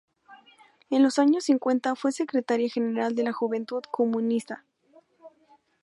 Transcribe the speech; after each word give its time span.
En 0.89 1.03
los 1.03 1.19
años 1.19 1.43
cincuenta 1.43 1.95
fue 1.95 2.11
secretaria 2.11 2.67
general 2.67 3.13
de 3.13 3.21
la 3.21 3.33
Juventud 3.33 3.83
Comunista. 3.91 4.65